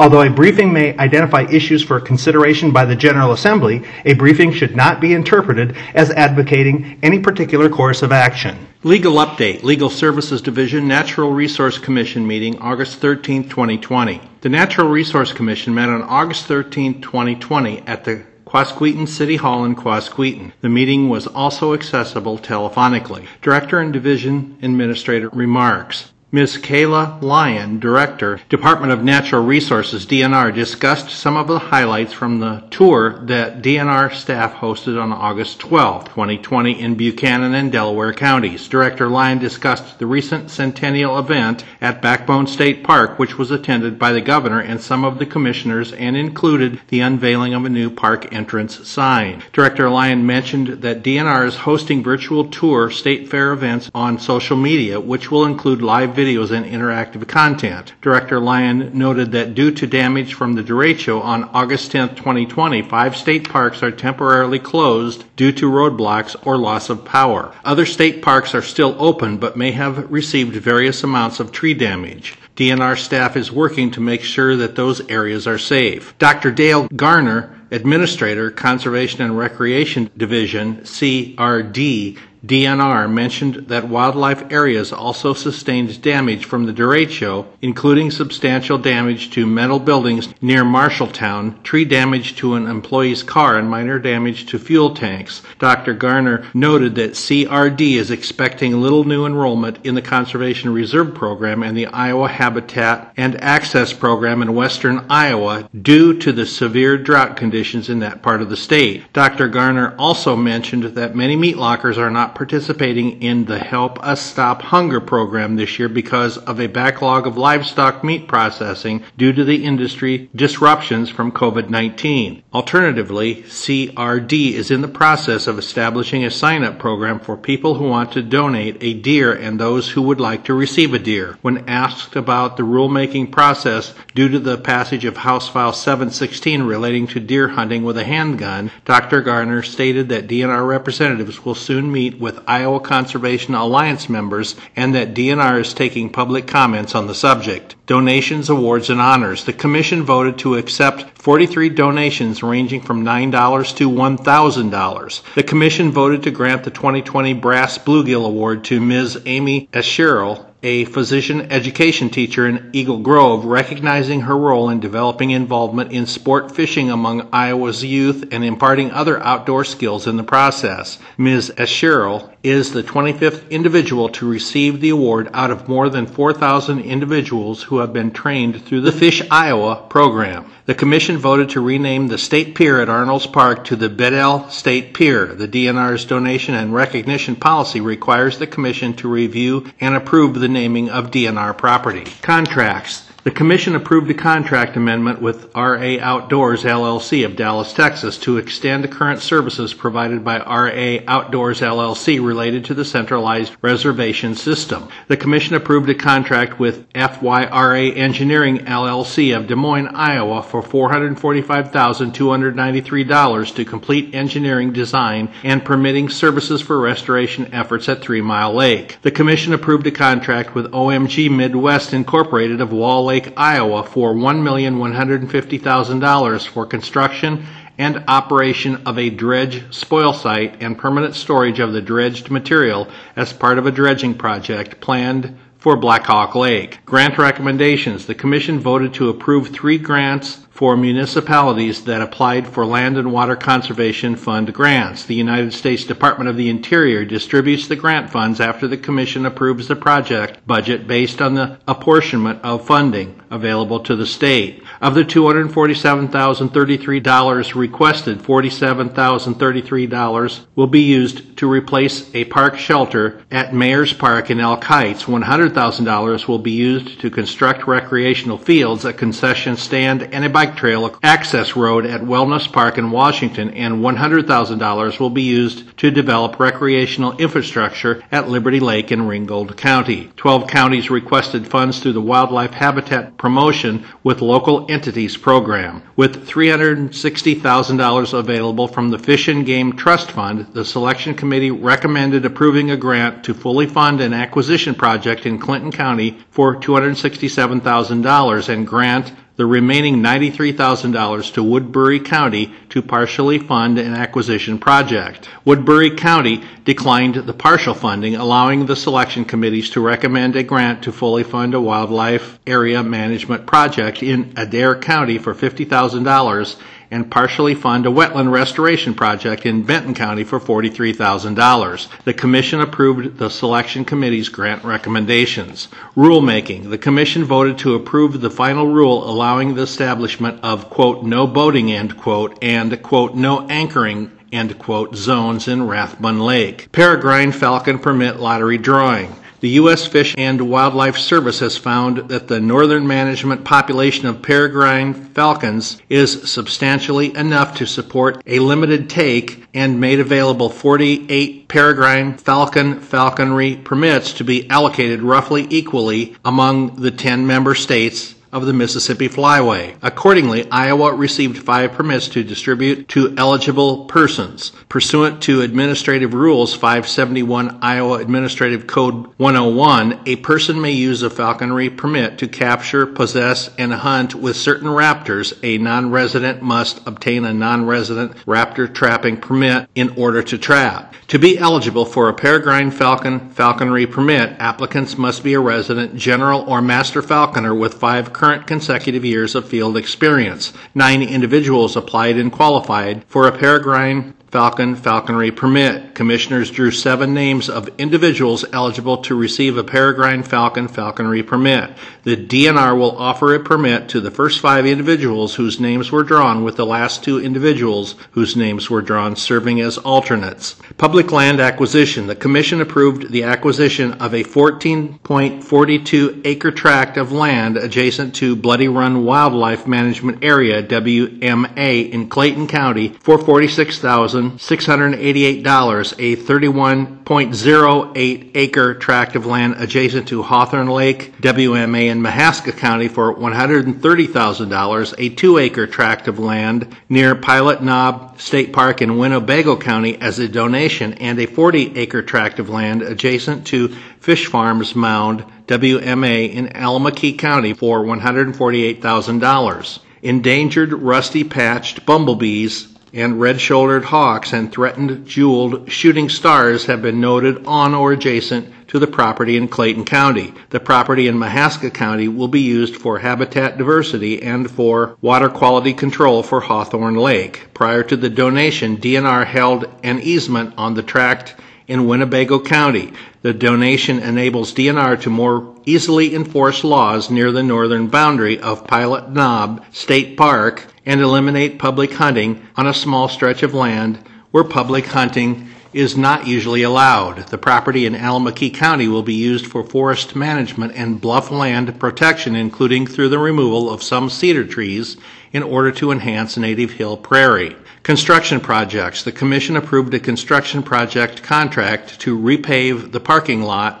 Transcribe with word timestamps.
Although 0.00 0.22
a 0.22 0.30
briefing 0.30 0.72
may 0.72 0.96
identify 0.96 1.42
issues 1.50 1.82
for 1.82 2.00
consideration 2.00 2.70
by 2.70 2.86
the 2.86 2.96
General 2.96 3.32
Assembly, 3.32 3.82
a 4.06 4.14
briefing 4.14 4.50
should 4.50 4.74
not 4.74 4.98
be 4.98 5.12
interpreted 5.12 5.76
as 5.94 6.08
advocating 6.12 6.96
any 7.02 7.18
particular 7.18 7.68
course 7.68 8.00
of 8.00 8.10
action. 8.10 8.56
Legal 8.82 9.16
Update 9.16 9.62
Legal 9.62 9.90
Services 9.90 10.40
Division 10.40 10.88
Natural 10.88 11.30
Resource 11.34 11.76
Commission 11.76 12.26
meeting 12.26 12.58
August 12.60 12.96
13, 12.98 13.50
2020. 13.50 14.22
The 14.40 14.48
Natural 14.48 14.88
Resource 14.88 15.34
Commission 15.34 15.74
met 15.74 15.90
on 15.90 16.00
August 16.04 16.46
13, 16.46 17.02
2020 17.02 17.80
at 17.86 18.04
the 18.04 18.22
Quasqueton 18.46 19.06
City 19.06 19.36
Hall 19.36 19.66
in 19.66 19.74
Quasqueton. 19.74 20.54
The 20.62 20.70
meeting 20.70 21.10
was 21.10 21.26
also 21.26 21.74
accessible 21.74 22.38
telephonically. 22.38 23.26
Director 23.42 23.78
and 23.78 23.92
Division 23.92 24.56
Administrator 24.62 25.28
remarks. 25.28 26.10
Ms. 26.32 26.58
Kayla 26.58 27.20
Lyon, 27.22 27.80
Director, 27.80 28.38
Department 28.48 28.92
of 28.92 29.02
Natural 29.02 29.42
Resources, 29.42 30.06
DNR, 30.06 30.54
discussed 30.54 31.10
some 31.10 31.36
of 31.36 31.48
the 31.48 31.58
highlights 31.58 32.12
from 32.12 32.38
the 32.38 32.62
tour 32.70 33.24
that 33.26 33.62
DNR 33.62 34.14
staff 34.14 34.54
hosted 34.54 35.00
on 35.02 35.12
August 35.12 35.58
12, 35.58 36.04
2020 36.04 36.80
in 36.80 36.94
Buchanan 36.94 37.52
and 37.54 37.72
Delaware 37.72 38.12
counties. 38.12 38.68
Director 38.68 39.08
Lyon 39.08 39.38
discussed 39.38 39.98
the 39.98 40.06
recent 40.06 40.52
centennial 40.52 41.18
event 41.18 41.64
at 41.80 42.00
Backbone 42.00 42.46
State 42.46 42.84
Park, 42.84 43.18
which 43.18 43.36
was 43.36 43.50
attended 43.50 43.98
by 43.98 44.12
the 44.12 44.20
governor 44.20 44.60
and 44.60 44.80
some 44.80 45.04
of 45.04 45.18
the 45.18 45.26
commissioners 45.26 45.92
and 45.94 46.16
included 46.16 46.80
the 46.90 47.00
unveiling 47.00 47.54
of 47.54 47.64
a 47.64 47.68
new 47.68 47.90
park 47.90 48.32
entrance 48.32 48.86
sign. 48.88 49.42
Director 49.52 49.90
Lyon 49.90 50.24
mentioned 50.24 50.68
that 50.82 51.02
DNR 51.02 51.48
is 51.48 51.56
hosting 51.56 52.04
virtual 52.04 52.48
tour 52.48 52.88
state 52.88 53.28
fair 53.28 53.52
events 53.52 53.90
on 53.92 54.20
social 54.20 54.56
media, 54.56 55.00
which 55.00 55.32
will 55.32 55.44
include 55.44 55.82
live 55.82 56.19
videos 56.20 56.50
and 56.50 56.66
interactive 56.66 57.26
content. 57.26 57.94
Director 58.02 58.38
Lyon 58.38 58.96
noted 58.98 59.32
that 59.32 59.54
due 59.54 59.70
to 59.72 59.86
damage 59.86 60.34
from 60.34 60.52
the 60.54 60.62
derecho 60.62 61.20
on 61.22 61.44
August 61.44 61.92
10, 61.92 62.14
2020, 62.16 62.82
five 62.82 63.16
state 63.16 63.48
parks 63.48 63.82
are 63.82 63.90
temporarily 63.90 64.58
closed 64.58 65.24
due 65.36 65.52
to 65.52 65.70
roadblocks 65.70 66.36
or 66.46 66.58
loss 66.58 66.90
of 66.90 67.04
power. 67.04 67.54
Other 67.64 67.86
state 67.86 68.20
parks 68.20 68.54
are 68.54 68.60
still 68.74 68.94
open 68.98 69.38
but 69.38 69.56
may 69.56 69.72
have 69.72 70.12
received 70.12 70.56
various 70.56 71.02
amounts 71.02 71.40
of 71.40 71.52
tree 71.52 71.74
damage. 71.74 72.36
DNR 72.56 72.98
staff 72.98 73.36
is 73.36 73.50
working 73.50 73.90
to 73.92 74.00
make 74.00 74.22
sure 74.22 74.54
that 74.56 74.76
those 74.76 75.00
areas 75.08 75.46
are 75.46 75.56
safe. 75.58 76.18
Dr. 76.18 76.50
Dale 76.50 76.86
Garner 76.88 77.56
Administrator, 77.70 78.50
Conservation 78.50 79.22
and 79.22 79.38
Recreation 79.38 80.10
Division, 80.16 80.78
CRD, 80.96 82.18
DNR 82.44 83.10
mentioned 83.12 83.54
that 83.68 83.88
wildlife 83.88 84.50
areas 84.50 84.92
also 84.94 85.34
sustained 85.34 86.00
damage 86.00 86.44
from 86.46 86.64
the 86.64 86.72
derecho, 86.72 87.46
including 87.60 88.10
substantial 88.10 88.78
damage 88.78 89.30
to 89.30 89.46
metal 89.46 89.78
buildings 89.78 90.28
near 90.40 90.64
Marshalltown, 90.64 91.62
tree 91.62 91.84
damage 91.84 92.36
to 92.36 92.54
an 92.54 92.66
employee's 92.66 93.22
car, 93.22 93.58
and 93.58 93.68
minor 93.68 93.98
damage 93.98 94.46
to 94.46 94.58
fuel 94.58 94.94
tanks. 94.94 95.42
Dr. 95.58 95.92
Garner 95.92 96.44
noted 96.54 96.94
that 96.94 97.12
CRD 97.12 97.94
is 97.96 98.10
expecting 98.10 98.72
little 98.80 99.04
new 99.04 99.26
enrollment 99.26 99.78
in 99.84 99.94
the 99.94 100.02
Conservation 100.02 100.72
Reserve 100.72 101.14
Program 101.14 101.62
and 101.62 101.76
the 101.76 101.86
Iowa 101.86 102.28
Habitat 102.28 103.12
and 103.18 103.40
Access 103.42 103.92
Program 103.92 104.40
in 104.40 104.54
western 104.54 105.04
Iowa 105.10 105.68
due 105.78 106.18
to 106.20 106.32
the 106.32 106.46
severe 106.46 106.96
drought 106.96 107.36
conditions 107.36 107.90
in 107.90 107.98
that 107.98 108.22
part 108.22 108.40
of 108.40 108.48
the 108.48 108.56
state. 108.56 109.12
Dr. 109.12 109.48
Garner 109.48 109.94
also 109.98 110.36
mentioned 110.36 110.84
that 110.84 111.14
many 111.14 111.36
meat 111.36 111.58
lockers 111.58 111.98
are 111.98 112.10
not 112.10 112.29
participating 112.34 113.22
in 113.22 113.44
the 113.44 113.58
Help 113.58 114.02
Us 114.04 114.20
Stop 114.20 114.62
Hunger 114.62 115.00
program 115.00 115.56
this 115.56 115.78
year 115.78 115.88
because 115.88 116.38
of 116.38 116.60
a 116.60 116.66
backlog 116.66 117.26
of 117.26 117.36
livestock 117.36 118.02
meat 118.04 118.28
processing 118.28 119.02
due 119.16 119.32
to 119.32 119.44
the 119.44 119.64
industry 119.64 120.30
disruptions 120.34 121.08
from 121.10 121.32
COVID 121.32 121.68
19. 121.68 122.42
Alternatively, 122.52 123.42
CRD 123.44 124.52
is 124.52 124.70
in 124.70 124.80
the 124.80 124.88
process 124.88 125.46
of 125.46 125.58
establishing 125.58 126.24
a 126.24 126.30
sign 126.30 126.64
up 126.64 126.78
program 126.78 127.20
for 127.20 127.36
people 127.36 127.74
who 127.74 127.84
want 127.88 128.12
to 128.12 128.22
donate 128.22 128.76
a 128.80 128.94
deer 128.94 129.32
and 129.32 129.58
those 129.58 129.90
who 129.90 130.02
would 130.02 130.20
like 130.20 130.44
to 130.44 130.54
receive 130.54 130.94
a 130.94 130.98
deer. 130.98 131.38
When 131.42 131.68
asked 131.68 132.16
about 132.16 132.56
the 132.56 132.62
rulemaking 132.62 133.30
process 133.30 133.94
due 134.14 134.28
to 134.28 134.38
the 134.38 134.58
passage 134.58 135.04
of 135.04 135.16
House 135.18 135.48
File 135.48 135.72
716 135.72 136.62
relating 136.62 137.06
to 137.08 137.20
deer 137.20 137.48
hunting 137.48 137.82
with 137.84 137.96
a 137.98 138.04
handgun, 138.04 138.70
Dr. 138.84 139.20
Garner 139.20 139.62
stated 139.62 140.08
that 140.08 140.26
DNR 140.26 140.66
representatives 140.66 141.44
will 141.44 141.54
soon 141.54 141.92
meet 141.92 142.19
with 142.20 142.40
Iowa 142.46 142.78
Conservation 142.80 143.54
Alliance 143.54 144.08
members 144.08 144.54
and 144.76 144.94
that 144.94 145.14
DNR 145.14 145.60
is 145.60 145.72
taking 145.74 146.10
public 146.10 146.46
comments 146.46 146.94
on 146.94 147.06
the 147.06 147.14
subject. 147.14 147.74
Donations, 147.86 148.50
awards, 148.50 148.90
and 148.90 149.00
honors. 149.00 149.44
The 149.44 149.52
commission 149.52 150.04
voted 150.04 150.38
to 150.40 150.54
accept 150.56 151.18
43 151.20 151.70
donations 151.70 152.42
ranging 152.42 152.82
from 152.82 153.04
$9 153.04 153.76
to 153.76 153.90
$1,000. 153.90 155.34
The 155.34 155.42
commission 155.42 155.90
voted 155.90 156.22
to 156.24 156.30
grant 156.30 156.64
the 156.64 156.70
2020 156.70 157.32
Brass 157.34 157.78
Bluegill 157.78 158.24
Award 158.26 158.64
to 158.64 158.80
Ms. 158.80 159.22
Amy 159.26 159.68
Asherle 159.72 160.46
a 160.62 160.84
physician 160.84 161.50
education 161.52 162.10
teacher 162.10 162.46
in 162.46 162.70
Eagle 162.74 162.98
Grove, 162.98 163.44
recognizing 163.44 164.22
her 164.22 164.36
role 164.36 164.68
in 164.68 164.80
developing 164.80 165.30
involvement 165.30 165.92
in 165.92 166.06
sport 166.06 166.54
fishing 166.54 166.90
among 166.90 167.28
Iowa's 167.32 167.82
youth 167.82 168.28
and 168.32 168.44
imparting 168.44 168.90
other 168.90 169.20
outdoor 169.22 169.64
skills 169.64 170.06
in 170.06 170.16
the 170.16 170.22
process. 170.22 170.98
Ms. 171.16 171.52
Asherle 171.56 172.30
is 172.42 172.72
the 172.72 172.82
25th 172.82 173.48
individual 173.50 174.08
to 174.08 174.28
receive 174.28 174.80
the 174.80 174.88
award 174.90 175.28
out 175.32 175.50
of 175.50 175.68
more 175.68 175.88
than 175.90 176.06
4,000 176.06 176.80
individuals 176.80 177.62
who 177.64 177.78
have 177.78 177.92
been 177.92 178.10
trained 178.10 178.62
through 178.64 178.80
the 178.82 178.92
Fish 178.92 179.22
Iowa 179.30 179.86
program. 179.88 180.50
The 180.64 180.74
commission 180.74 181.18
voted 181.18 181.50
to 181.50 181.60
rename 181.60 182.08
the 182.08 182.16
state 182.16 182.54
pier 182.54 182.80
at 182.80 182.88
Arnolds 182.88 183.26
Park 183.26 183.64
to 183.66 183.76
the 183.76 183.88
Bedell 183.90 184.48
State 184.50 184.94
Pier. 184.94 185.26
The 185.26 185.48
DNR's 185.48 186.04
donation 186.04 186.54
and 186.54 186.72
recognition 186.72 187.34
policy 187.36 187.80
requires 187.80 188.38
the 188.38 188.46
commission 188.46 188.94
to 188.96 189.08
review 189.08 189.70
and 189.80 189.94
approve 189.96 190.38
the 190.38 190.49
naming 190.50 190.90
of 190.90 191.10
DNR 191.10 191.56
property. 191.56 192.04
Contracts. 192.20 193.09
The 193.22 193.30
commission 193.30 193.76
approved 193.76 194.08
a 194.10 194.14
contract 194.14 194.78
amendment 194.78 195.20
with 195.20 195.54
RA 195.54 195.96
Outdoors 196.00 196.62
LLC 196.62 197.26
of 197.26 197.36
Dallas, 197.36 197.74
Texas 197.74 198.16
to 198.18 198.38
extend 198.38 198.82
the 198.82 198.88
current 198.88 199.20
services 199.20 199.74
provided 199.74 200.24
by 200.24 200.38
RA 200.38 200.96
Outdoors 201.06 201.60
LLC 201.60 202.24
related 202.24 202.64
to 202.64 202.72
the 202.74 202.82
centralized 202.84 203.54
reservation 203.60 204.34
system. 204.34 204.88
The 205.08 205.18
commission 205.18 205.54
approved 205.54 205.90
a 205.90 205.94
contract 205.94 206.58
with 206.58 206.88
FYRA 206.94 207.94
Engineering 207.94 208.60
LLC 208.60 209.36
of 209.36 209.46
Des 209.46 209.54
Moines, 209.54 209.88
Iowa 209.92 210.42
for 210.42 210.62
$445,293 210.62 213.54
to 213.56 213.64
complete 213.66 214.14
engineering 214.14 214.72
design 214.72 215.30
and 215.44 215.62
permitting 215.62 216.08
services 216.08 216.62
for 216.62 216.80
restoration 216.80 217.52
efforts 217.52 217.86
at 217.90 218.00
Three 218.00 218.22
Mile 218.22 218.54
Lake. 218.54 218.96
The 219.02 219.10
commission 219.10 219.52
approved 219.52 219.86
a 219.86 219.90
contract 219.90 220.54
with 220.54 220.70
OMG 220.72 221.30
Midwest 221.30 221.92
Incorporated 221.92 222.62
of 222.62 222.72
Wall 222.72 223.09
Lake, 223.10 223.32
Iowa 223.36 223.82
for 223.82 224.14
$1,150,000 224.14 226.46
for 226.46 226.64
construction 226.64 227.44
and 227.76 228.04
operation 228.06 228.82
of 228.86 229.00
a 229.00 229.10
dredge 229.10 229.64
spoil 229.74 230.12
site 230.12 230.62
and 230.62 230.78
permanent 230.78 231.16
storage 231.16 231.58
of 231.58 231.72
the 231.72 231.80
dredged 231.80 232.30
material 232.30 232.86
as 233.16 233.32
part 233.32 233.58
of 233.58 233.66
a 233.66 233.72
dredging 233.72 234.14
project 234.14 234.80
planned 234.80 235.36
for 235.58 235.76
Black 235.76 236.04
Hawk 236.06 236.36
Lake. 236.36 236.78
Grant 236.86 237.18
recommendations. 237.18 238.06
The 238.06 238.14
Commission 238.14 238.60
voted 238.60 238.94
to 238.94 239.08
approve 239.08 239.48
three 239.48 239.78
grants 239.78 240.46
for 240.60 240.76
municipalities 240.76 241.82
that 241.84 242.00
applied 242.02 242.46
for 242.46 242.64
Land 242.66 242.98
and 242.98 243.10
Water 243.10 243.34
Conservation 243.34 244.14
Fund 244.14 244.52
grants. 244.52 245.06
The 245.06 245.14
United 245.14 245.54
States 245.54 245.84
Department 245.84 246.28
of 246.28 246.36
the 246.36 246.50
Interior 246.50 247.06
distributes 247.06 247.66
the 247.66 247.76
grant 247.76 248.10
funds 248.10 248.40
after 248.42 248.68
the 248.68 248.76
Commission 248.76 249.24
approves 249.24 249.68
the 249.68 249.76
project 249.76 250.46
budget 250.46 250.86
based 250.86 251.22
on 251.22 251.32
the 251.32 251.56
apportionment 251.66 252.40
of 252.44 252.66
funding 252.66 253.22
available 253.30 253.80
to 253.80 253.96
the 253.96 254.04
state. 254.04 254.62
Of 254.82 254.92
the 254.94 255.02
$247,033 255.04 257.54
requested, 257.54 258.18
$47,033 258.18 260.46
will 260.56 260.66
be 260.66 260.80
used 260.82 261.36
to 261.38 261.50
replace 261.50 262.14
a 262.14 262.24
park 262.26 262.58
shelter 262.58 263.22
at 263.30 263.54
Mayor's 263.54 263.94
Park 263.94 264.30
in 264.30 264.40
Elk 264.40 264.62
Heights. 264.64 265.04
$100,000 265.04 266.28
will 266.28 266.38
be 266.40 266.50
used 266.50 267.00
to 267.00 267.08
construct 267.08 267.66
recreational 267.66 268.36
fields, 268.36 268.84
a 268.84 268.92
concession 268.92 269.56
stand, 269.56 270.02
and 270.02 270.22
a 270.26 270.28
bike 270.28 270.49
Bike 270.50 270.58
Trail 270.58 270.98
access 271.04 271.54
road 271.54 271.86
at 271.86 272.00
Wellness 272.00 272.50
Park 272.52 272.76
in 272.76 272.90
Washington, 272.90 273.50
and 273.50 273.76
$100,000 273.76 274.98
will 275.00 275.10
be 275.10 275.22
used 275.22 275.76
to 275.78 275.92
develop 275.92 276.40
recreational 276.40 277.16
infrastructure 277.18 278.02
at 278.10 278.28
Liberty 278.28 278.58
Lake 278.58 278.90
in 278.90 279.06
Ringgold 279.06 279.56
County. 279.56 280.10
Twelve 280.16 280.48
counties 280.48 280.90
requested 280.90 281.46
funds 281.46 281.78
through 281.78 281.92
the 281.92 282.00
Wildlife 282.00 282.50
Habitat 282.50 283.16
Promotion 283.16 283.84
with 284.02 284.22
Local 284.22 284.66
Entities 284.68 285.16
program, 285.16 285.82
with 285.94 286.28
$360,000 286.28 288.12
available 288.12 288.66
from 288.68 288.88
the 288.90 288.98
Fish 288.98 289.28
and 289.28 289.46
Game 289.46 289.74
Trust 289.74 290.10
Fund. 290.10 290.48
The 290.52 290.64
selection 290.64 291.14
committee 291.14 291.52
recommended 291.52 292.24
approving 292.24 292.70
a 292.72 292.76
grant 292.76 293.22
to 293.24 293.34
fully 293.34 293.66
fund 293.68 294.00
an 294.00 294.12
acquisition 294.12 294.74
project 294.74 295.26
in 295.26 295.38
Clinton 295.38 295.70
County 295.70 296.18
for 296.32 296.56
$267,000 296.56 298.48
and 298.48 298.66
grant 298.66 299.12
the 299.36 299.46
remaining 299.46 300.02
$93,000 300.02 301.32
to 301.34 301.42
Woodbury 301.42 302.00
County 302.00 302.52
to 302.70 302.82
partially 302.82 303.38
fund 303.38 303.78
an 303.78 303.94
acquisition 303.94 304.58
project. 304.58 305.28
Woodbury 305.44 305.92
County 305.96 306.42
declined 306.64 307.14
the 307.14 307.32
partial 307.32 307.74
funding, 307.74 308.16
allowing 308.16 308.66
the 308.66 308.76
selection 308.76 309.24
committees 309.24 309.70
to 309.70 309.80
recommend 309.80 310.36
a 310.36 310.42
grant 310.42 310.82
to 310.84 310.92
fully 310.92 311.22
fund 311.22 311.54
a 311.54 311.60
wildlife 311.60 312.38
area 312.46 312.82
management 312.82 313.46
project 313.46 314.02
in 314.02 314.32
Adair 314.38 314.76
County 314.78 315.16
for 315.18 315.34
$50,000 315.34 316.56
and 316.90 317.10
partially 317.10 317.54
fund 317.54 317.86
a 317.86 317.88
wetland 317.88 318.30
restoration 318.32 318.94
project 318.94 319.46
in 319.46 319.62
Benton 319.62 319.94
County 319.94 320.24
for 320.24 320.40
$43,000. 320.40 321.88
The 322.04 322.14
Commission 322.14 322.60
approved 322.60 323.18
the 323.18 323.28
Selection 323.30 323.84
Committee's 323.84 324.28
grant 324.28 324.64
recommendations. 324.64 325.68
Rulemaking. 325.96 326.68
The 326.70 326.78
Commission 326.78 327.24
voted 327.24 327.58
to 327.58 327.74
approve 327.74 328.20
the 328.20 328.30
final 328.30 328.66
rule 328.66 329.08
allowing 329.08 329.54
the 329.54 329.62
establishment 329.62 330.40
of, 330.42 330.68
quote, 330.68 331.04
no 331.04 331.26
boating, 331.26 331.70
end 331.72 331.96
quote, 331.96 332.36
and, 332.42 332.82
quote, 332.82 333.14
no 333.14 333.46
anchoring, 333.48 334.10
end 334.32 334.58
quote, 334.58 334.96
zones 334.96 335.46
in 335.46 335.66
Rathbun 335.66 336.18
Lake. 336.20 336.70
Peregrine 336.72 337.32
Falcon 337.32 337.78
Permit 337.78 338.18
Lottery 338.18 338.58
Drawing. 338.58 339.14
The 339.40 339.48
U.S. 339.60 339.86
Fish 339.86 340.14
and 340.18 340.50
Wildlife 340.50 340.98
Service 340.98 341.38
has 341.38 341.56
found 341.56 342.10
that 342.10 342.28
the 342.28 342.40
northern 342.40 342.86
management 342.86 343.42
population 343.42 344.06
of 344.06 344.20
peregrine 344.20 344.92
falcons 344.92 345.80
is 345.88 346.30
substantially 346.30 347.16
enough 347.16 347.54
to 347.56 347.66
support 347.66 348.22
a 348.26 348.38
limited 348.40 348.90
take 348.90 349.46
and 349.54 349.80
made 349.80 349.98
available 349.98 350.50
48 350.50 351.48
peregrine 351.48 352.18
falcon 352.18 352.80
falconry 352.80 353.56
permits 353.64 354.12
to 354.14 354.24
be 354.24 354.48
allocated 354.50 355.00
roughly 355.02 355.46
equally 355.48 356.16
among 356.22 356.76
the 356.76 356.90
10 356.90 357.26
member 357.26 357.54
states 357.54 358.14
of 358.32 358.46
the 358.46 358.52
Mississippi 358.52 359.08
Flyway. 359.08 359.74
Accordingly, 359.82 360.48
Iowa 360.50 360.94
received 360.94 361.42
five 361.44 361.72
permits 361.72 362.08
to 362.08 362.22
distribute 362.22 362.88
to 362.90 363.14
eligible 363.16 363.86
persons. 363.86 364.52
Pursuant 364.68 365.20
to 365.22 365.42
Administrative 365.42 366.14
Rules 366.14 366.54
571 366.54 367.58
Iowa 367.60 367.98
Administrative 367.98 368.66
Code 368.66 369.06
101, 369.18 370.00
a 370.06 370.16
person 370.16 370.60
may 370.60 370.70
use 370.72 371.02
a 371.02 371.10
falconry 371.10 371.70
permit 371.70 372.18
to 372.18 372.28
capture, 372.28 372.86
possess, 372.86 373.50
and 373.58 373.72
hunt 373.72 374.14
with 374.14 374.36
certain 374.36 374.68
raptors. 374.68 375.34
A 375.42 375.58
non 375.58 375.90
resident 375.90 376.40
must 376.40 376.86
obtain 376.86 377.24
a 377.24 377.32
non 377.34 377.66
resident 377.66 378.12
raptor 378.26 378.72
trapping 378.72 379.16
permit 379.16 379.68
in 379.74 379.90
order 379.90 380.22
to 380.22 380.38
trap. 380.38 380.94
To 381.08 381.18
be 381.18 381.36
eligible 381.38 381.84
for 381.84 382.08
a 382.08 382.14
peregrine 382.14 382.70
falcon 382.70 383.30
falconry 383.30 383.86
permit, 383.86 384.36
applicants 384.38 384.96
must 384.96 385.24
be 385.24 385.34
a 385.34 385.40
resident 385.40 385.96
general 385.96 386.42
or 386.42 386.62
master 386.62 387.02
falconer 387.02 387.52
with 387.54 387.74
five 387.74 388.12
current 388.20 388.46
consecutive 388.46 389.02
years 389.02 389.34
of 389.34 389.48
field 389.48 389.78
experience. 389.78 390.52
Nine 390.74 391.00
individuals 391.00 391.74
applied 391.74 392.18
and 392.18 392.30
qualified 392.30 393.02
for 393.08 393.26
a 393.26 393.32
Peregrine 393.32 394.12
Falcon 394.30 394.76
Falconry 394.76 395.32
Permit. 395.32 395.92
Commissioners 395.96 396.52
drew 396.52 396.70
seven 396.70 397.12
names 397.12 397.48
of 397.50 397.68
individuals 397.78 398.44
eligible 398.52 398.98
to 398.98 399.14
receive 399.16 399.56
a 399.58 399.64
Peregrine 399.64 400.22
Falcon 400.22 400.68
Falconry 400.68 401.24
Permit. 401.24 401.70
The 402.04 402.16
DNR 402.16 402.78
will 402.78 402.96
offer 402.96 403.34
a 403.34 403.40
permit 403.42 403.88
to 403.88 404.00
the 404.00 404.12
first 404.12 404.38
five 404.38 404.66
individuals 404.66 405.34
whose 405.34 405.58
names 405.58 405.90
were 405.90 406.04
drawn, 406.04 406.44
with 406.44 406.54
the 406.54 406.64
last 406.64 407.02
two 407.02 407.20
individuals 407.20 407.96
whose 408.12 408.36
names 408.36 408.70
were 408.70 408.82
drawn 408.82 409.16
serving 409.16 409.60
as 409.60 409.78
alternates. 409.78 410.54
Public 410.78 411.10
land 411.10 411.40
acquisition. 411.40 412.06
The 412.06 412.14
Commission 412.14 412.60
approved 412.60 413.10
the 413.10 413.24
acquisition 413.24 413.94
of 413.94 414.14
a 414.14 414.22
14.42 414.22 416.20
acre 416.24 416.52
tract 416.52 416.96
of 416.98 417.10
land 417.10 417.56
adjacent 417.56 418.14
to 418.16 418.36
Bloody 418.36 418.68
Run 418.68 419.04
Wildlife 419.04 419.66
Management 419.66 420.22
Area, 420.22 420.62
WMA, 420.62 421.90
in 421.90 422.08
Clayton 422.08 422.46
County 422.46 422.90
for 423.00 423.18
46000 423.18 424.19
$688, 424.22 425.94
a 425.98 426.16
31.08 426.16 428.30
acre 428.34 428.74
tract 428.74 429.14
of 429.16 429.24
land 429.26 429.54
adjacent 429.58 430.08
to 430.08 430.22
Hawthorne 430.22 430.68
Lake, 430.68 431.12
WMA 431.20 431.86
in 431.88 432.00
Mahaska 432.02 432.56
County 432.56 432.88
for 432.88 433.14
$130,000, 433.14 434.94
a 434.98 435.08
2 435.08 435.38
acre 435.38 435.66
tract 435.66 436.06
of 436.08 436.18
land 436.18 436.76
near 436.88 437.14
Pilot 437.14 437.62
Knob 437.62 438.20
State 438.20 438.52
Park 438.52 438.82
in 438.82 438.98
Winnebago 438.98 439.56
County 439.56 439.96
as 440.00 440.18
a 440.18 440.28
donation, 440.28 440.94
and 440.94 441.18
a 441.20 441.26
40 441.26 441.78
acre 441.78 442.02
tract 442.02 442.38
of 442.40 442.48
land 442.48 442.80
adjacent 442.82 443.46
to 443.48 443.68
Fish 444.00 444.26
Farm 444.26 444.62
Mounds, 444.74 445.24
WMA 445.46 446.32
in 446.32 446.48
Allamakee 446.48 447.18
County 447.18 447.52
for 447.54 447.80
$148,000. 447.82 449.78
Endangered 450.02 450.72
rusty 450.72 451.22
patched 451.24 451.84
bumblebees 451.84 452.68
and 452.92 453.20
red-shouldered 453.20 453.84
hawks 453.84 454.32
and 454.32 454.50
threatened 454.50 455.06
jeweled 455.06 455.70
shooting 455.70 456.08
stars 456.08 456.66
have 456.66 456.82
been 456.82 457.00
noted 457.00 457.44
on 457.46 457.74
or 457.74 457.92
adjacent 457.92 458.48
to 458.68 458.78
the 458.78 458.86
property 458.86 459.36
in 459.36 459.48
Clayton 459.48 459.84
County. 459.84 460.32
The 460.50 460.60
property 460.60 461.06
in 461.08 461.16
Mahaska 461.16 461.70
County 461.72 462.08
will 462.08 462.28
be 462.28 462.40
used 462.42 462.76
for 462.76 462.98
habitat 462.98 463.58
diversity 463.58 464.22
and 464.22 464.48
for 464.50 464.96
water 465.00 465.28
quality 465.28 465.72
control 465.72 466.22
for 466.22 466.40
Hawthorne 466.40 466.94
Lake. 466.94 467.48
Prior 467.54 467.82
to 467.84 467.96
the 467.96 468.10
donation, 468.10 468.76
DNR 468.78 469.26
held 469.26 469.66
an 469.82 470.00
easement 470.00 470.54
on 470.56 470.74
the 470.74 470.82
tract 470.84 471.34
in 471.66 471.86
Winnebago 471.86 472.40
County. 472.40 472.92
The 473.22 473.32
donation 473.34 474.00
enables 474.00 474.54
DNR 474.54 475.00
to 475.02 475.10
more 475.10 475.54
easily 475.66 476.14
enforce 476.14 476.64
laws 476.64 477.10
near 477.10 477.30
the 477.32 477.42
northern 477.42 477.88
boundary 477.88 478.40
of 478.40 478.66
Pilot 478.66 479.10
Knob 479.10 479.64
State 479.72 480.16
Park 480.16 480.66
and 480.90 481.00
eliminate 481.00 481.56
public 481.56 481.92
hunting 481.92 482.42
on 482.56 482.66
a 482.66 482.74
small 482.74 483.06
stretch 483.08 483.44
of 483.44 483.54
land 483.54 483.96
where 484.32 484.42
public 484.42 484.86
hunting 484.86 485.48
is 485.72 485.96
not 485.96 486.26
usually 486.26 486.64
allowed. 486.64 487.14
The 487.28 487.38
property 487.38 487.86
in 487.86 487.94
Allamakee 487.94 488.52
County 488.52 488.88
will 488.88 489.04
be 489.04 489.14
used 489.14 489.46
for 489.46 489.62
forest 489.62 490.16
management 490.16 490.72
and 490.74 491.00
bluff 491.00 491.30
land 491.30 491.78
protection, 491.78 492.34
including 492.34 492.88
through 492.88 493.10
the 493.10 493.20
removal 493.20 493.70
of 493.70 493.84
some 493.84 494.10
cedar 494.10 494.44
trees 494.44 494.96
in 495.32 495.44
order 495.44 495.70
to 495.70 495.92
enhance 495.92 496.36
native 496.36 496.72
hill 496.72 496.96
prairie. 496.96 497.54
Construction 497.84 498.40
projects. 498.40 499.04
The 499.04 499.12
Commission 499.12 499.56
approved 499.56 499.94
a 499.94 500.00
construction 500.00 500.60
project 500.60 501.22
contract 501.22 502.00
to 502.00 502.18
repave 502.18 502.90
the 502.90 502.98
parking 502.98 503.42
lot 503.42 503.80